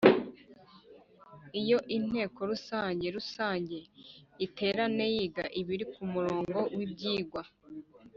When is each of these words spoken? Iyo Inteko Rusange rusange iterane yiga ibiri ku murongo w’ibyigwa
Iyo 1.61 1.77
Inteko 1.97 2.39
Rusange 2.51 3.05
rusange 3.15 3.77
iterane 4.45 5.05
yiga 5.13 5.45
ibiri 5.61 5.85
ku 5.93 6.01
murongo 6.13 6.59
w’ibyigwa 6.77 7.41